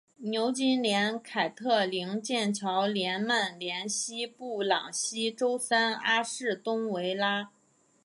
[0.23, 7.51] 牛津联凯特灵剑桥联曼联西布朗锡周三阿士东维拉